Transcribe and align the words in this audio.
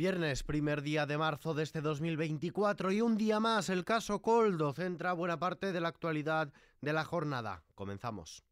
Viernes, 0.00 0.44
primer 0.44 0.80
día 0.80 1.04
de 1.04 1.18
marzo 1.18 1.52
de 1.52 1.62
este 1.62 1.82
2024 1.82 2.90
y 2.90 3.02
un 3.02 3.18
día 3.18 3.38
más 3.38 3.68
el 3.68 3.84
caso 3.84 4.22
Coldo 4.22 4.72
centra 4.72 5.12
buena 5.12 5.38
parte 5.38 5.74
de 5.74 5.80
la 5.82 5.88
actualidad 5.88 6.50
de 6.80 6.94
la 6.94 7.04
jornada. 7.04 7.64
Comenzamos. 7.74 8.42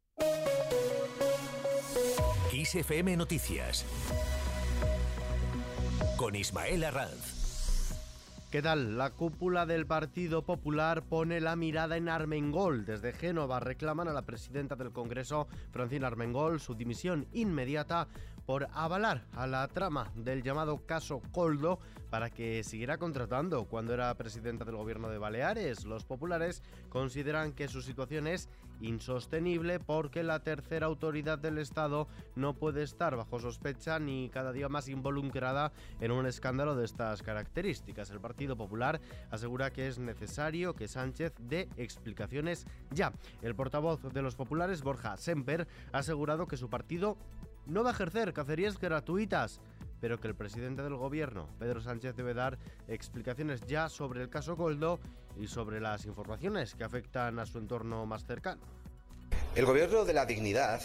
XFM 2.53 3.16
Noticias 3.16 3.87
con 6.19 6.34
Ismael 6.34 6.84
Arranz. 6.84 7.39
¿Qué 8.51 8.61
tal? 8.61 8.99
La 8.99 9.11
cúpula 9.11 9.65
del 9.65 9.87
Partido 9.87 10.43
Popular 10.43 11.03
pone 11.03 11.41
la 11.41 11.57
mirada 11.57 11.96
en 11.96 12.11
Armengol. 12.11 12.85
Desde 12.85 13.15
Génova 13.15 13.61
reclaman 13.61 14.09
a 14.09 14.12
la 14.12 14.27
presidenta 14.27 14.77
del 14.77 14.93
Congreso, 14.93 15.49
Francina 15.71 16.09
Armengol, 16.09 16.61
su 16.61 16.75
dimisión 16.75 17.27
inmediata 17.33 18.09
por 18.49 18.67
avalar 18.73 19.27
a 19.35 19.46
la 19.46 19.69
trama 19.69 20.11
del 20.17 20.43
llamado 20.43 20.79
caso 20.87 21.21
Coldo 21.33 21.80
para 22.09 22.30
que 22.30 22.65
siguiera 22.65 22.97
contratando 22.97 23.66
cuando 23.66 23.93
era 23.93 24.15
presidenta 24.15 24.65
del 24.65 24.77
gobierno 24.77 25.11
de 25.11 25.19
Baleares. 25.19 25.84
Los 25.84 26.06
populares 26.06 26.62
consideran 26.89 27.53
que 27.53 27.69
su 27.69 27.83
situación 27.83 28.27
es 28.27 28.48
insostenible 28.80 29.80
porque 29.80 30.23
la 30.23 30.41
tercera 30.41 30.87
autoridad 30.87 31.39
del 31.39 31.59
Estado 31.59 32.09
no 32.37 32.55
puede 32.55 32.84
estar 32.84 33.16
bajo 33.16 33.39
sospecha 33.39 33.98
ni 33.98 34.30
cada 34.30 34.53
día 34.53 34.70
más 34.70 34.89
involucrada 34.89 35.70
en 36.01 36.11
un 36.11 36.25
escándalo 36.25 36.75
de 36.75 36.87
estas 36.87 37.23
características. 37.23 38.09
El 38.09 38.20
Partido 38.20 38.56
Popular 38.56 38.98
asegura 39.30 39.70
que 39.75 39.89
es 39.89 39.98
necesario 39.98 40.75
que 40.75 40.89
Sánchez 40.89 41.34
dé 41.39 41.69
explicaciones 41.77 42.67
ya. 42.92 43.12
El 43.42 43.55
portavoz 43.55 44.03
de 44.11 44.23
los 44.23 44.37
populares, 44.37 44.80
Borja 44.80 45.19
Semper, 45.19 45.69
ha 45.92 45.98
asegurado 45.98 46.48
que 46.48 46.56
su 46.56 46.70
partido 46.70 47.19
no 47.68 47.84
va 47.84 47.90
a 47.90 47.92
ejercer 47.92 48.32
cacerías 48.32 48.78
gratuitas, 48.78 49.60
pero 50.00 50.18
que 50.18 50.28
el 50.28 50.34
presidente 50.34 50.82
del 50.82 50.96
gobierno, 50.96 51.48
Pedro 51.58 51.80
Sánchez, 51.80 52.16
debe 52.16 52.34
dar 52.34 52.58
explicaciones 52.88 53.60
ya 53.66 53.88
sobre 53.88 54.22
el 54.22 54.30
caso 54.30 54.56
Goldo 54.56 54.98
y 55.38 55.47
sobre 55.47 55.80
las 55.80 56.06
informaciones 56.06 56.75
que 56.75 56.84
afectan 56.84 57.38
a 57.38 57.47
su 57.47 57.58
entorno 57.58 58.06
más 58.06 58.25
cercano. 58.25 58.62
El 59.55 59.66
gobierno 59.66 60.05
de 60.05 60.14
la 60.14 60.25
dignidad, 60.25 60.80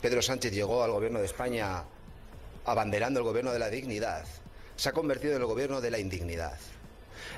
Pedro 0.00 0.22
Sánchez 0.22 0.52
llegó 0.52 0.82
al 0.84 0.92
gobierno 0.92 1.18
de 1.18 1.26
España 1.26 1.84
abanderando 2.64 3.20
el 3.20 3.24
gobierno 3.24 3.52
de 3.52 3.58
la 3.58 3.68
dignidad, 3.68 4.24
se 4.76 4.88
ha 4.88 4.92
convertido 4.92 5.34
en 5.34 5.40
el 5.40 5.46
gobierno 5.46 5.80
de 5.80 5.90
la 5.90 5.98
indignidad. 5.98 6.58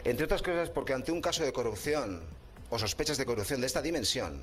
Entre 0.05 0.25
otras 0.25 0.43
cosas 0.43 0.71
porque 0.71 0.93
ante 0.93 1.13
un 1.13 1.21
caso 1.21 1.45
de 1.45 1.53
corrupción 1.53 2.23
o 2.71 2.79
sospechas 2.79 3.19
de 3.19 3.27
corrupción 3.27 3.61
de 3.61 3.67
esta 3.67 3.83
dimensión, 3.83 4.43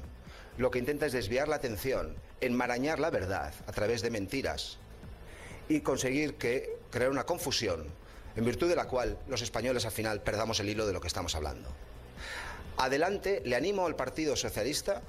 lo 0.58 0.72
que 0.72 0.80
intenta 0.80 1.06
es 1.06 1.14
desviar 1.14 1.48
la 1.48 1.56
atención, 1.56 2.16
enmarañar 2.42 3.00
la 3.00 3.10
verdad 3.10 3.54
a 3.66 3.72
través 3.72 4.02
de 4.02 4.12
mentiras 4.12 4.78
y 5.68 5.82
conseguir 5.82 6.36
que 6.36 6.78
crear 6.92 7.10
una 7.10 7.26
confusión 7.26 7.88
en 8.36 8.46
virtud 8.46 8.70
de 8.70 8.76
la 8.76 8.88
cual 8.88 9.18
los 9.28 9.42
españoles 9.42 9.86
al 9.86 9.92
final 9.92 10.22
perdamos 10.22 10.60
el 10.60 10.70
hilo 10.70 10.86
de 10.86 10.94
lo 10.94 11.02
que 11.02 11.08
estamos 11.08 11.36
hablando. 11.36 11.70
Adelante, 12.78 13.42
le 13.46 13.56
animo 13.56 13.86
al 13.86 13.96
Partido 13.96 14.36
Socialista 14.36 15.02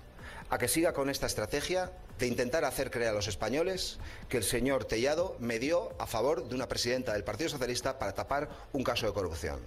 a 0.51 0.59
que 0.59 0.69
siga 0.69 0.93
con 0.93 1.09
esta 1.09 1.27
estrategia 1.27 1.91
de 2.19 2.27
intentar 2.27 2.65
hacer 2.65 2.91
creer 2.91 3.11
a 3.11 3.15
los 3.15 3.29
españoles 3.29 3.99
que 4.29 4.37
el 4.37 4.45
señor 4.45 4.85
Tellado 4.85 5.37
medió 5.41 5.93
a 5.99 6.07
favor 6.07 6.49
de 6.49 6.55
una 6.55 6.69
presidenta 6.69 7.13
del 7.15 7.25
Partido 7.25 7.51
Socialista 7.51 7.99
para 7.99 8.15
tapar 8.15 8.49
un 8.73 8.85
caso 8.85 9.07
de 9.07 9.13
corrupción. 9.13 9.61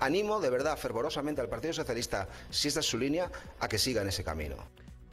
Animo 0.00 0.40
de 0.40 0.50
verdad 0.50 0.78
fervorosamente 0.78 1.40
al 1.40 1.48
Partido 1.48 1.72
Socialista, 1.72 2.28
si 2.50 2.68
esta 2.68 2.80
es 2.80 2.86
su 2.86 2.98
línea, 2.98 3.30
a 3.60 3.68
que 3.68 3.78
siga 3.78 4.02
en 4.02 4.08
ese 4.08 4.24
camino. 4.24 4.56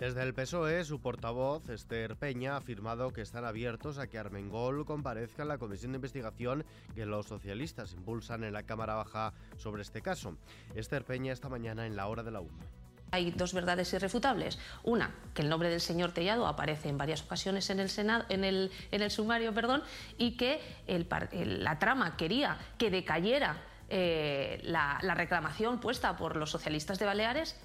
Desde 0.02 0.24
el 0.24 0.34
PSOE, 0.34 0.84
su 0.84 1.00
portavoz, 1.00 1.70
Esther 1.70 2.16
Peña, 2.16 2.56
ha 2.56 2.58
afirmado 2.58 3.14
que 3.14 3.22
están 3.22 3.46
abiertos 3.46 4.00
a 4.00 4.08
que 4.08 4.18
Armengol 4.18 4.84
comparezca 4.84 5.44
en 5.44 5.50
la 5.50 5.60
comisión 5.60 5.92
de 5.92 5.98
investigación 5.98 6.66
que 6.96 7.06
los 7.06 7.28
socialistas 7.28 7.94
impulsan 7.94 8.44
en 8.44 8.54
la 8.54 8.64
Cámara 8.64 8.96
Baja 8.96 9.32
sobre 9.58 9.84
este 9.84 10.02
caso. 10.02 10.36
Esther 10.74 11.06
Peña 11.06 11.32
esta 11.32 11.50
mañana 11.50 11.86
en 11.86 11.96
la 11.96 12.08
hora 12.08 12.24
de 12.24 12.32
la 12.32 12.42
UMA. 12.42 12.64
Hay 13.12 13.30
dos 13.30 13.54
verdades 13.54 13.94
irrefutables. 13.94 14.58
Una, 14.82 15.14
que 15.36 15.44
el 15.44 15.50
nombre 15.50 15.70
del 15.70 15.82
señor 15.82 16.14
Tellado 16.14 16.48
aparece 16.48 16.90
en 16.90 16.98
varias 16.98 17.22
ocasiones 17.22 17.70
en 17.70 17.80
el, 17.80 17.90
Senado, 17.90 18.26
en 18.30 18.44
el, 18.44 18.72
en 18.90 19.04
el 19.04 19.12
sumario 19.12 19.54
perdón, 19.54 19.84
y 20.18 20.36
que 20.36 20.62
la 20.88 21.78
trama 21.78 22.18
quería 22.18 22.58
que 22.80 22.90
decayera 22.90 23.62
eh, 23.88 24.62
la, 24.64 24.98
la 25.04 25.14
reclamación 25.14 25.80
puesta 25.80 26.18
por 26.18 26.38
los 26.38 26.50
socialistas 26.50 26.98
de 26.98 27.06
Baleares 27.06 27.56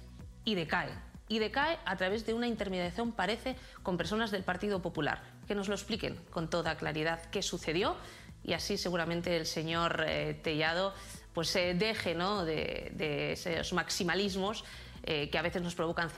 y 0.44 0.54
decae 0.54 1.05
y 1.28 1.38
decae 1.38 1.78
a 1.84 1.96
través 1.96 2.24
de 2.26 2.34
una 2.34 2.46
intermediación, 2.46 3.12
parece, 3.12 3.56
con 3.82 3.96
personas 3.96 4.30
del 4.30 4.44
Partido 4.44 4.80
Popular. 4.80 5.22
Que 5.46 5.54
nos 5.54 5.68
lo 5.68 5.74
expliquen 5.74 6.16
con 6.30 6.48
toda 6.48 6.76
claridad 6.76 7.20
qué 7.30 7.42
sucedió 7.42 7.96
y 8.44 8.52
así 8.52 8.76
seguramente 8.78 9.36
el 9.36 9.46
señor 9.46 10.04
eh, 10.06 10.38
Tellado 10.42 10.94
pues 11.32 11.48
se 11.48 11.74
deje 11.74 12.14
¿no? 12.14 12.44
de, 12.44 13.32
esos 13.32 13.72
maximalismos 13.72 14.64
eh, 15.02 15.28
que 15.30 15.38
a 15.38 15.42
veces 15.42 15.62
nos 15.62 15.74
provocan 15.74 16.10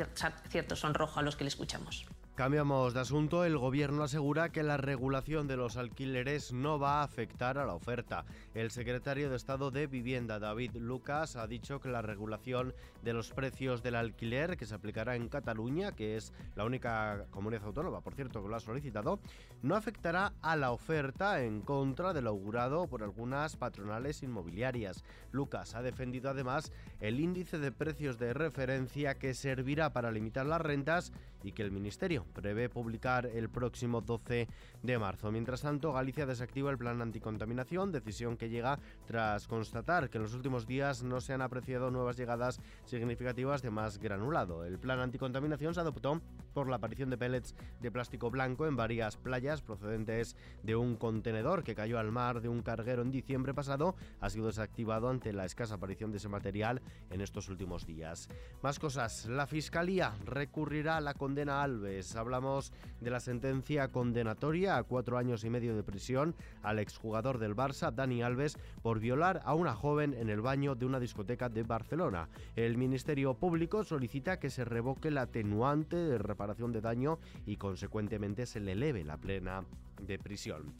cierto 0.48 0.76
sonrojo 0.76 1.18
a 1.18 1.22
los 1.22 1.34
que 1.34 1.44
le 1.44 1.48
escuchamos. 1.48 2.06
Cambiamos 2.38 2.94
de 2.94 3.00
asunto. 3.00 3.44
El 3.44 3.58
gobierno 3.58 4.04
asegura 4.04 4.50
que 4.50 4.62
la 4.62 4.76
regulación 4.76 5.48
de 5.48 5.56
los 5.56 5.76
alquileres 5.76 6.52
no 6.52 6.78
va 6.78 7.00
a 7.00 7.02
afectar 7.02 7.58
a 7.58 7.66
la 7.66 7.74
oferta. 7.74 8.26
El 8.54 8.70
secretario 8.70 9.28
de 9.28 9.34
Estado 9.34 9.72
de 9.72 9.88
Vivienda, 9.88 10.38
David 10.38 10.76
Lucas, 10.76 11.34
ha 11.34 11.48
dicho 11.48 11.80
que 11.80 11.88
la 11.88 12.00
regulación 12.00 12.74
de 13.02 13.12
los 13.12 13.32
precios 13.32 13.82
del 13.82 13.96
alquiler 13.96 14.56
que 14.56 14.66
se 14.66 14.76
aplicará 14.76 15.16
en 15.16 15.28
Cataluña, 15.28 15.96
que 15.96 16.16
es 16.16 16.32
la 16.54 16.64
única 16.64 17.26
comunidad 17.32 17.64
autónoma, 17.64 18.02
por 18.02 18.14
cierto, 18.14 18.40
que 18.40 18.48
lo 18.48 18.54
ha 18.54 18.60
solicitado, 18.60 19.18
no 19.62 19.74
afectará 19.74 20.32
a 20.40 20.54
la 20.54 20.70
oferta 20.70 21.42
en 21.42 21.60
contra 21.60 22.12
del 22.12 22.28
augurado 22.28 22.86
por 22.86 23.02
algunas 23.02 23.56
patronales 23.56 24.22
inmobiliarias. 24.22 25.02
Lucas 25.32 25.74
ha 25.74 25.82
defendido 25.82 26.30
además 26.30 26.70
el 27.00 27.18
índice 27.18 27.58
de 27.58 27.72
precios 27.72 28.16
de 28.16 28.32
referencia 28.32 29.16
que 29.16 29.34
servirá 29.34 29.92
para 29.92 30.12
limitar 30.12 30.46
las 30.46 30.60
rentas 30.60 31.12
y 31.42 31.50
que 31.50 31.62
el 31.62 31.72
Ministerio 31.72 32.27
prevé 32.28 32.68
publicar 32.68 33.26
el 33.26 33.48
próximo 33.48 34.00
12 34.00 34.48
de 34.82 34.98
marzo. 34.98 35.30
Mientras 35.32 35.62
tanto, 35.62 35.92
Galicia 35.92 36.26
desactiva 36.26 36.70
el 36.70 36.78
plan 36.78 37.02
anticontaminación, 37.02 37.92
decisión 37.92 38.36
que 38.36 38.48
llega 38.48 38.78
tras 39.06 39.46
constatar 39.46 40.10
que 40.10 40.18
en 40.18 40.24
los 40.24 40.34
últimos 40.34 40.66
días 40.66 41.02
no 41.02 41.20
se 41.20 41.32
han 41.32 41.42
apreciado 41.42 41.90
nuevas 41.90 42.16
llegadas 42.16 42.60
significativas 42.84 43.62
de 43.62 43.70
más 43.70 43.98
granulado. 43.98 44.64
El 44.64 44.78
plan 44.78 45.00
anticontaminación 45.00 45.74
se 45.74 45.80
adoptó 45.80 46.20
por 46.54 46.68
la 46.68 46.76
aparición 46.76 47.10
de 47.10 47.18
pellets 47.18 47.54
de 47.80 47.90
plástico 47.90 48.30
blanco 48.30 48.66
en 48.66 48.76
varias 48.76 49.16
playas 49.16 49.62
procedentes 49.62 50.36
de 50.62 50.76
un 50.76 50.96
contenedor 50.96 51.62
que 51.62 51.74
cayó 51.74 51.98
al 51.98 52.12
mar 52.12 52.40
de 52.40 52.48
un 52.48 52.62
carguero 52.62 53.02
en 53.02 53.10
diciembre 53.10 53.54
pasado. 53.54 53.94
Ha 54.20 54.30
sido 54.30 54.46
desactivado 54.46 55.08
ante 55.08 55.32
la 55.32 55.44
escasa 55.44 55.74
aparición 55.74 56.10
de 56.10 56.18
ese 56.18 56.28
material 56.28 56.82
en 57.10 57.20
estos 57.20 57.48
últimos 57.48 57.86
días. 57.86 58.28
Más 58.62 58.78
cosas. 58.78 59.26
La 59.26 59.46
Fiscalía 59.46 60.14
recurrirá 60.24 60.96
a 60.96 61.00
la 61.00 61.14
condena 61.14 61.60
a 61.60 61.62
Alves 61.62 62.16
hablamos 62.18 62.72
de 63.00 63.10
la 63.10 63.20
sentencia 63.20 63.88
condenatoria 63.88 64.76
a 64.76 64.82
cuatro 64.82 65.18
años 65.18 65.44
y 65.44 65.50
medio 65.50 65.74
de 65.74 65.82
prisión 65.82 66.34
al 66.62 66.78
exjugador 66.78 67.38
del 67.38 67.56
Barça, 67.56 67.92
Dani 67.92 68.22
Alves, 68.22 68.58
por 68.82 69.00
violar 69.00 69.40
a 69.44 69.54
una 69.54 69.74
joven 69.74 70.14
en 70.14 70.28
el 70.28 70.40
baño 70.40 70.74
de 70.74 70.86
una 70.86 71.00
discoteca 71.00 71.48
de 71.48 71.62
Barcelona. 71.62 72.28
El 72.56 72.76
Ministerio 72.76 73.34
Público 73.34 73.84
solicita 73.84 74.38
que 74.38 74.50
se 74.50 74.64
revoque 74.64 75.10
la 75.10 75.22
atenuante 75.22 75.96
de 75.96 76.18
reparación 76.18 76.72
de 76.72 76.80
daño 76.80 77.18
y 77.46 77.56
consecuentemente 77.56 78.46
se 78.46 78.60
le 78.60 78.72
eleve 78.72 79.04
la 79.04 79.16
plena 79.16 79.64
de 80.00 80.18
prisión. 80.18 80.74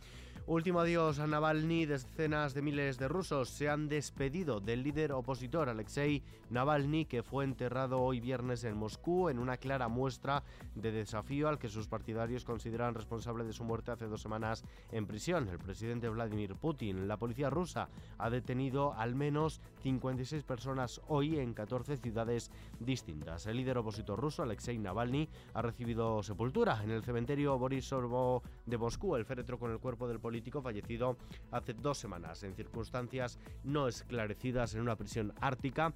Último 0.48 0.80
adiós 0.80 1.18
a 1.18 1.26
Navalny. 1.26 1.84
Decenas 1.84 2.54
de 2.54 2.62
miles 2.62 2.96
de 2.96 3.06
rusos 3.06 3.50
se 3.50 3.68
han 3.68 3.86
despedido 3.86 4.60
del 4.60 4.82
líder 4.82 5.12
opositor 5.12 5.68
Alexei 5.68 6.22
Navalny, 6.48 7.04
que 7.04 7.22
fue 7.22 7.44
enterrado 7.44 8.00
hoy 8.00 8.18
viernes 8.18 8.64
en 8.64 8.74
Moscú 8.74 9.28
en 9.28 9.40
una 9.40 9.58
clara 9.58 9.88
muestra 9.88 10.42
de 10.74 10.90
desafío 10.90 11.50
al 11.50 11.58
que 11.58 11.68
sus 11.68 11.86
partidarios 11.86 12.46
consideran 12.46 12.94
responsable 12.94 13.44
de 13.44 13.52
su 13.52 13.62
muerte 13.62 13.90
hace 13.90 14.06
dos 14.06 14.22
semanas 14.22 14.64
en 14.90 15.06
prisión. 15.06 15.50
El 15.50 15.58
presidente 15.58 16.08
Vladimir 16.08 16.54
Putin. 16.54 17.08
La 17.08 17.18
policía 17.18 17.50
rusa 17.50 17.90
ha 18.16 18.30
detenido 18.30 18.94
al 18.94 19.14
menos 19.14 19.60
56 19.82 20.44
personas 20.44 21.02
hoy 21.08 21.38
en 21.38 21.52
14 21.52 21.98
ciudades 21.98 22.50
distintas. 22.80 23.46
El 23.46 23.58
líder 23.58 23.76
opositor 23.76 24.18
ruso, 24.18 24.44
Alexei 24.44 24.78
Navalny, 24.78 25.28
ha 25.52 25.60
recibido 25.60 26.22
sepultura 26.22 26.82
en 26.82 26.90
el 26.90 27.02
cementerio 27.02 27.58
Borisov 27.58 28.40
de 28.64 28.78
Moscú, 28.78 29.14
el 29.14 29.26
féretro 29.26 29.58
con 29.58 29.72
el 29.72 29.78
cuerpo 29.78 30.08
del 30.08 30.18
policía 30.18 30.37
fallecido 30.62 31.16
hace 31.50 31.74
dos 31.74 31.98
semanas 31.98 32.42
en 32.42 32.54
circunstancias 32.54 33.38
no 33.64 33.88
esclarecidas 33.88 34.74
en 34.74 34.80
una 34.80 34.96
prisión 34.96 35.32
ártica 35.40 35.94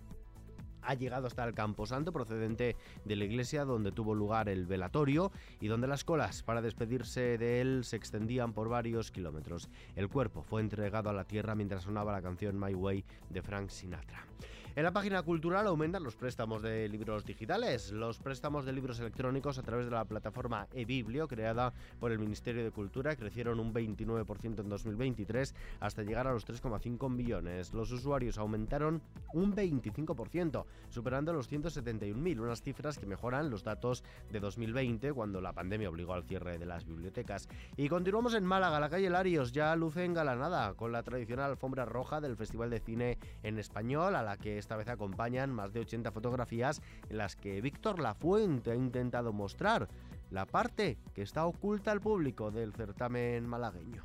ha 0.83 0.95
llegado 0.95 1.27
hasta 1.27 1.45
el 1.45 1.55
Camposanto 1.55 2.13
procedente 2.13 2.77
de 3.05 3.17
la 3.17 3.25
iglesia 3.25 3.65
donde 3.65 3.93
tuvo 3.93 4.15
lugar 4.15 4.49
el 4.49 4.67
velatorio 4.67 5.33
y 5.61 5.69
donde 5.69 5.87
las 5.87 6.05
colas 6.05 6.43
para 6.43 6.61
despedirse 6.61 7.39
de 7.39 7.61
él 7.61 7.85
se 7.85 7.97
extendían 7.97 8.53
por 8.53 8.69
varios 8.69 9.11
kilómetros. 9.11 9.71
El 9.95 10.09
cuerpo 10.09 10.43
fue 10.43 10.61
entregado 10.61 11.09
a 11.09 11.13
la 11.13 11.25
tierra 11.25 11.55
mientras 11.55 11.85
sonaba 11.85 12.13
la 12.13 12.23
canción 12.23 12.59
My 12.59 12.75
Way 12.75 13.05
de 13.31 13.43
Frank 13.43 13.71
Sinatra. 13.71 14.27
En 14.75 14.85
la 14.85 14.91
página 14.91 15.23
cultural 15.23 15.67
aumentan 15.67 16.03
los 16.03 16.17
préstamos 16.17 16.63
de 16.63 16.89
libros 16.89 17.27
digitales. 17.27 17.93
Los 17.93 18.19
préstamos 18.19 18.65
de 18.65 18.73
libros 18.73 18.99
electrónicos 19.01 19.59
a 19.59 19.63
través 19.63 19.85
de 19.85 19.91
la 19.93 20.07
plataforma 20.07 20.67
eBiblio, 20.73 21.29
creada 21.29 21.75
por 22.01 22.11
el 22.11 22.19
Ministerio 22.19 22.65
de 22.65 22.71
Cultura, 22.71 23.15
crecieron 23.15 23.61
un 23.61 23.75
29% 23.75 24.61
en 24.61 24.69
2023 24.71 25.55
hasta 25.81 26.03
llegar 26.03 26.27
a 26.27 26.33
los 26.33 26.47
3,5 26.47 27.11
millones. 27.11 27.75
Los 27.75 27.93
usuarios 27.93 28.39
aumentaron 28.39 29.03
un 29.35 29.55
25%, 29.55 30.65
superando 30.89 31.35
los 31.35 31.53
171.000, 31.53 32.41
unas 32.41 32.63
cifras 32.63 32.99
que 32.99 33.05
mejoran 33.05 33.51
los 33.51 33.65
datos 33.65 34.03
de 34.31 34.41
2020, 34.41 35.13
cuando 35.13 35.43
la 35.43 35.53
pandemia 35.53 35.91
obligó 35.91 36.15
al 36.15 36.25
cierre 36.25 36.57
de 36.59 36.65
las 36.65 36.87
bibliotecas. 36.87 37.47
Y 37.77 37.91
continuamos 37.91 38.33
en 38.33 38.47
Málaga, 38.47 38.81
la 38.81 38.89
calle 38.89 39.11
Larios 39.11 39.53
ya 39.53 39.77
luce 39.77 40.07
engalanada 40.07 40.73
con 40.73 40.93
la 40.93 41.03
tradicional 41.03 41.51
alfombra 41.51 41.85
roja 41.85 42.23
del 42.23 42.39
Festival 42.39 42.71
de 42.71 42.81
Cine 42.81 43.19
en 43.43 43.59
Español, 43.59 44.17
a 44.17 44.23
la 44.23 44.39
que 44.39 44.62
esta 44.63 44.77
vez 44.77 44.89
acompañan 44.89 45.53
más 45.53 45.73
de 45.73 45.81
80 45.81 46.11
fotografías 46.13 46.81
en 47.11 47.19
las 47.19 47.37
que 47.37 47.61
Víctor 47.61 47.99
Lafuente 47.99 48.71
ha 48.71 48.75
intentado 48.75 49.33
mostrar 49.33 49.89
la 50.31 50.47
parte 50.47 50.97
que 51.15 51.23
está 51.23 51.45
oculta 51.45 51.93
al 51.93 52.01
público 52.01 52.51
del 52.51 52.73
certamen 52.73 53.47
malagueño. 53.47 54.03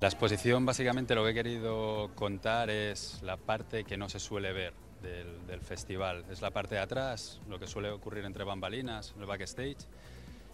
La 0.00 0.08
exposición 0.08 0.66
básicamente 0.66 1.14
lo 1.14 1.24
que 1.24 1.30
he 1.30 1.34
querido 1.34 2.10
contar 2.14 2.68
es 2.68 3.22
la 3.22 3.36
parte 3.36 3.84
que 3.84 3.96
no 3.96 4.08
se 4.08 4.18
suele 4.18 4.52
ver 4.52 4.74
del, 5.00 5.60
festival. 5.60 6.24
Es 6.30 6.42
la 6.42 6.50
parte 6.50 6.74
de 6.74 6.80
atrás, 6.80 7.40
lo 7.48 7.58
que 7.58 7.66
suele 7.66 7.90
ocurrir 7.90 8.24
entre 8.24 8.44
bambalinas, 8.44 9.14
el 9.18 9.26
backstage, 9.26 9.86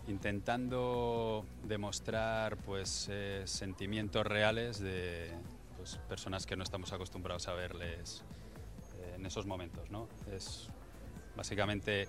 intentando 0.06 1.44
demostrar 1.64 2.56
pues, 2.58 3.08
eh, 3.10 3.42
sentimientos 3.46 4.26
reales 4.26 4.80
de 4.80 5.30
pues, 5.76 5.96
personas 6.08 6.46
que 6.46 6.56
no 6.56 6.62
estamos 6.62 6.92
acostumbrados 6.92 7.48
a 7.48 7.54
verles 7.54 8.24
en 9.18 9.26
esos 9.26 9.46
momentos. 9.46 9.90
¿no? 9.90 10.08
Es 10.32 10.68
básicamente, 11.36 12.08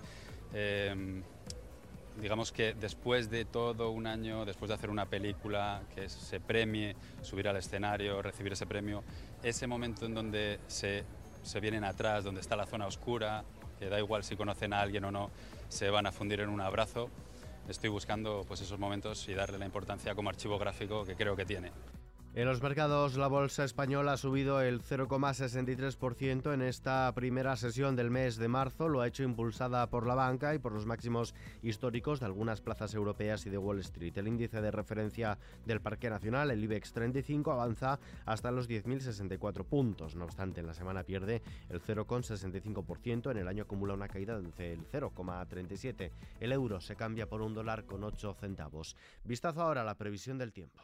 em, 0.52 1.22
digamos 2.20 2.52
que 2.52 2.74
después 2.74 3.30
de 3.30 3.44
todo 3.44 3.90
un 3.90 4.06
año, 4.06 4.44
después 4.44 4.68
de 4.68 4.74
hacer 4.74 4.90
una 4.90 5.06
película, 5.06 5.82
que 5.94 6.08
se 6.08 6.40
premie, 6.40 6.96
subir 7.22 7.48
al 7.48 7.56
escenario, 7.56 8.22
recibir 8.22 8.52
ese 8.52 8.66
premio, 8.66 9.02
ese 9.42 9.66
momento 9.66 10.06
en 10.06 10.14
donde 10.14 10.60
se 10.66 11.04
se 11.42 11.60
vienen 11.60 11.84
atrás, 11.84 12.24
donde 12.24 12.40
está 12.40 12.56
la 12.56 12.66
zona 12.66 12.86
oscura, 12.86 13.44
que 13.78 13.88
da 13.88 13.98
igual 13.98 14.24
si 14.24 14.36
conocen 14.36 14.72
a 14.72 14.80
alguien 14.80 15.04
o 15.04 15.10
no, 15.10 15.30
se 15.68 15.90
van 15.90 16.06
a 16.06 16.12
fundir 16.12 16.40
en 16.40 16.48
un 16.48 16.60
abrazo. 16.60 17.08
Estoy 17.68 17.90
buscando 17.90 18.44
pues, 18.46 18.60
esos 18.60 18.78
momentos 18.78 19.28
y 19.28 19.34
darle 19.34 19.58
la 19.58 19.66
importancia 19.66 20.14
como 20.14 20.28
archivo 20.28 20.58
gráfico 20.58 21.04
que 21.04 21.14
creo 21.14 21.36
que 21.36 21.44
tiene. 21.44 21.70
En 22.32 22.46
los 22.46 22.62
mercados 22.62 23.16
la 23.16 23.26
bolsa 23.26 23.64
española 23.64 24.12
ha 24.12 24.16
subido 24.16 24.60
el 24.60 24.82
0,63% 24.82 26.54
en 26.54 26.62
esta 26.62 27.12
primera 27.12 27.56
sesión 27.56 27.96
del 27.96 28.12
mes 28.12 28.36
de 28.36 28.46
marzo. 28.46 28.88
Lo 28.88 29.00
ha 29.00 29.08
hecho 29.08 29.24
impulsada 29.24 29.90
por 29.90 30.06
la 30.06 30.14
banca 30.14 30.54
y 30.54 30.60
por 30.60 30.70
los 30.70 30.86
máximos 30.86 31.34
históricos 31.60 32.20
de 32.20 32.26
algunas 32.26 32.60
plazas 32.60 32.94
europeas 32.94 33.46
y 33.46 33.50
de 33.50 33.58
Wall 33.58 33.80
Street. 33.80 34.16
El 34.16 34.28
índice 34.28 34.60
de 34.60 34.70
referencia 34.70 35.38
del 35.66 35.80
Parque 35.80 36.08
Nacional, 36.08 36.52
el 36.52 36.62
IBEX 36.62 36.92
35, 36.92 37.50
avanza 37.50 37.98
hasta 38.26 38.52
los 38.52 38.70
10.064 38.70 39.64
puntos. 39.64 40.14
No 40.14 40.24
obstante, 40.24 40.60
en 40.60 40.68
la 40.68 40.74
semana 40.74 41.02
pierde 41.02 41.42
el 41.68 41.82
0,65%. 41.82 43.32
En 43.32 43.38
el 43.38 43.48
año 43.48 43.64
acumula 43.64 43.94
una 43.94 44.06
caída 44.06 44.38
del 44.38 44.52
0,37%. 44.54 46.12
El 46.38 46.52
euro 46.52 46.80
se 46.80 46.94
cambia 46.94 47.28
por 47.28 47.42
un 47.42 47.54
dólar 47.54 47.86
con 47.86 48.04
8 48.04 48.34
centavos. 48.34 48.96
Vistazo 49.24 49.62
ahora 49.62 49.80
a 49.80 49.84
la 49.84 49.96
previsión 49.96 50.38
del 50.38 50.52
tiempo. 50.52 50.80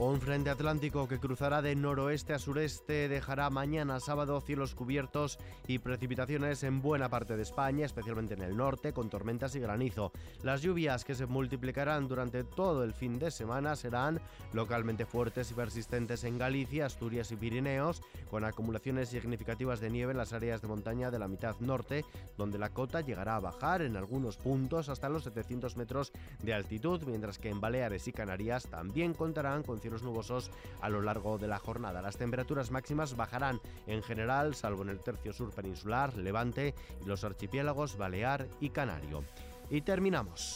Un 0.00 0.20
frente 0.20 0.48
atlántico 0.48 1.08
que 1.08 1.18
cruzará 1.18 1.60
de 1.60 1.74
noroeste 1.74 2.32
a 2.32 2.38
sureste 2.38 3.08
dejará 3.08 3.50
mañana 3.50 3.98
sábado 3.98 4.40
cielos 4.40 4.76
cubiertos 4.76 5.40
y 5.66 5.80
precipitaciones 5.80 6.62
en 6.62 6.80
buena 6.80 7.08
parte 7.08 7.36
de 7.36 7.42
España, 7.42 7.84
especialmente 7.84 8.34
en 8.34 8.42
el 8.42 8.56
norte, 8.56 8.92
con 8.92 9.10
tormentas 9.10 9.56
y 9.56 9.58
granizo. 9.58 10.12
Las 10.44 10.62
lluvias 10.62 11.04
que 11.04 11.16
se 11.16 11.26
multiplicarán 11.26 12.06
durante 12.06 12.44
todo 12.44 12.84
el 12.84 12.94
fin 12.94 13.18
de 13.18 13.32
semana 13.32 13.74
serán 13.74 14.20
localmente 14.52 15.04
fuertes 15.04 15.50
y 15.50 15.54
persistentes 15.54 16.22
en 16.22 16.38
Galicia, 16.38 16.86
Asturias 16.86 17.32
y 17.32 17.36
Pirineos, 17.36 18.00
con 18.30 18.44
acumulaciones 18.44 19.08
significativas 19.08 19.80
de 19.80 19.90
nieve 19.90 20.12
en 20.12 20.18
las 20.18 20.32
áreas 20.32 20.62
de 20.62 20.68
montaña 20.68 21.10
de 21.10 21.18
la 21.18 21.26
mitad 21.26 21.56
norte, 21.58 22.04
donde 22.36 22.58
la 22.58 22.68
cota 22.70 23.00
llegará 23.00 23.34
a 23.34 23.40
bajar 23.40 23.82
en 23.82 23.96
algunos 23.96 24.36
puntos 24.36 24.90
hasta 24.90 25.08
los 25.08 25.24
700 25.24 25.76
metros 25.76 26.12
de 26.40 26.54
altitud, 26.54 27.02
mientras 27.04 27.40
que 27.40 27.48
en 27.48 27.60
Baleares 27.60 28.06
y 28.06 28.12
Canarias 28.12 28.68
también 28.70 29.12
contarán 29.12 29.64
con 29.64 29.80
los 29.90 30.02
nubosos 30.02 30.50
a 30.80 30.88
lo 30.88 31.02
largo 31.02 31.38
de 31.38 31.48
la 31.48 31.58
jornada. 31.58 32.02
Las 32.02 32.16
temperaturas 32.16 32.70
máximas 32.70 33.16
bajarán 33.16 33.60
en 33.86 34.02
general, 34.02 34.54
salvo 34.54 34.82
en 34.82 34.90
el 34.90 35.00
tercio 35.00 35.32
sur 35.32 35.50
peninsular, 35.52 36.16
Levante 36.16 36.74
y 37.02 37.04
los 37.06 37.24
archipiélagos 37.24 37.96
Balear 37.96 38.46
y 38.60 38.70
Canario. 38.70 39.24
Y 39.70 39.82
terminamos. 39.82 40.54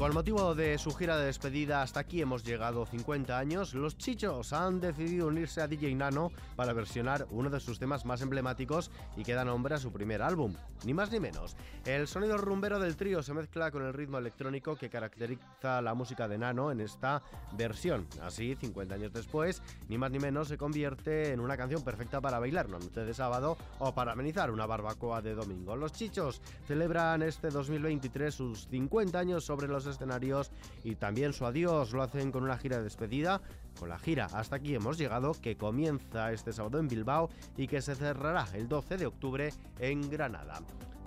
Con 0.00 0.14
motivo 0.14 0.54
de 0.54 0.78
su 0.78 0.92
gira 0.92 1.18
de 1.18 1.26
despedida, 1.26 1.82
hasta 1.82 2.00
aquí 2.00 2.22
hemos 2.22 2.42
llegado 2.42 2.86
50 2.86 3.38
años, 3.38 3.74
los 3.74 3.98
Chichos 3.98 4.54
han 4.54 4.80
decidido 4.80 5.26
unirse 5.26 5.60
a 5.60 5.68
DJ 5.68 5.94
Nano 5.94 6.32
para 6.56 6.72
versionar 6.72 7.26
uno 7.32 7.50
de 7.50 7.60
sus 7.60 7.78
temas 7.78 8.06
más 8.06 8.22
emblemáticos 8.22 8.90
y 9.18 9.24
que 9.24 9.34
da 9.34 9.44
nombre 9.44 9.74
a 9.74 9.78
su 9.78 9.92
primer 9.92 10.22
álbum, 10.22 10.54
ni 10.86 10.94
más 10.94 11.12
ni 11.12 11.20
menos. 11.20 11.54
El 11.84 12.08
sonido 12.08 12.38
rumbero 12.38 12.80
del 12.80 12.96
trío 12.96 13.22
se 13.22 13.34
mezcla 13.34 13.70
con 13.70 13.84
el 13.84 13.92
ritmo 13.92 14.16
electrónico 14.16 14.74
que 14.74 14.88
caracteriza 14.88 15.82
la 15.82 15.92
música 15.92 16.26
de 16.28 16.38
Nano 16.38 16.70
en 16.70 16.80
esta 16.80 17.22
versión. 17.52 18.06
Así, 18.22 18.56
50 18.58 18.94
años 18.94 19.12
después, 19.12 19.62
ni 19.90 19.98
más 19.98 20.10
ni 20.10 20.18
menos 20.18 20.48
se 20.48 20.56
convierte 20.56 21.34
en 21.34 21.40
una 21.40 21.58
canción 21.58 21.84
perfecta 21.84 22.22
para 22.22 22.38
bailar 22.38 22.68
una 22.68 22.78
noche 22.78 23.04
de 23.04 23.12
sábado 23.12 23.58
o 23.78 23.92
para 23.92 24.12
amenizar 24.12 24.50
una 24.50 24.64
barbacoa 24.64 25.20
de 25.20 25.34
domingo. 25.34 25.76
Los 25.76 25.92
Chichos 25.92 26.40
celebran 26.66 27.20
este 27.20 27.50
2023 27.50 28.34
sus 28.34 28.66
50 28.68 29.18
años 29.18 29.44
sobre 29.44 29.68
los 29.68 29.89
escenarios 29.90 30.50
y 30.84 30.96
también 30.96 31.32
su 31.32 31.46
adiós 31.46 31.92
lo 31.92 32.02
hacen 32.02 32.32
con 32.32 32.44
una 32.44 32.58
gira 32.58 32.78
de 32.78 32.84
despedida. 32.84 33.40
Con 33.78 33.88
la 33.88 33.98
gira 33.98 34.26
hasta 34.32 34.56
aquí 34.56 34.74
hemos 34.74 34.98
llegado 34.98 35.32
que 35.34 35.56
comienza 35.56 36.32
este 36.32 36.52
sábado 36.52 36.78
en 36.78 36.88
Bilbao 36.88 37.30
y 37.56 37.66
que 37.66 37.82
se 37.82 37.94
cerrará 37.94 38.46
el 38.54 38.68
12 38.68 38.96
de 38.96 39.06
octubre 39.06 39.52
en 39.78 40.10
Granada. 40.10 40.60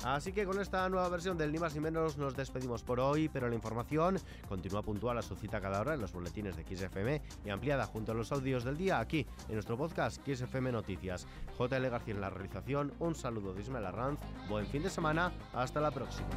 Así 0.03 0.33
que 0.33 0.45
con 0.45 0.59
esta 0.59 0.88
nueva 0.89 1.07
versión 1.07 1.38
del 1.38 1.51
Ni 1.51 1.59
más 1.59 1.74
ni 1.75 1.80
menos 1.80 2.18
nos 2.18 2.35
despedimos 2.35 2.83
por 2.83 3.00
hoy, 3.00 3.30
pero 3.30 3.47
la 3.47 3.56
información 3.56 4.19
continúa 4.50 4.81
puntual 4.81 5.18
a 5.18 5.21
su 5.21 5.36
cita 5.36 5.62
cada 5.62 5.79
hora 5.79 5.94
en 5.94 6.01
los 6.01 6.12
boletines 6.12 6.57
de 6.57 6.63
XFM 6.63 7.21
y 7.45 7.50
ampliada 7.50 7.86
junto 7.86 8.12
a 8.12 8.15
los 8.15 8.31
audios 8.31 8.65
del 8.65 8.77
día 8.77 9.00
aquí 9.00 9.25
en 9.47 9.53
nuestro 9.53 9.77
podcast 9.77 10.21
XFM 10.27 10.74
Noticias. 10.74 11.25
JL 11.57 11.88
García 11.89 12.15
en 12.15 12.21
la 12.21 12.29
realización, 12.29 12.94
un 13.00 13.15
saludo 13.15 13.53
de 13.53 13.62
Ismael 13.62 13.86
Arranz, 13.86 14.19
buen 14.50 14.67
fin 14.67 14.84
de 14.84 14.89
semana, 14.89 15.31
hasta 15.53 15.79
la 15.79 15.91
próxima. 15.91 16.27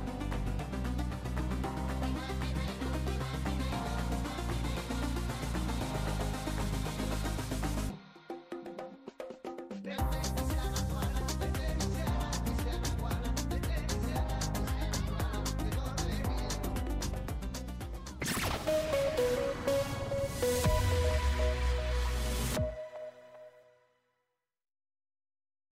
Big 9.86 10.25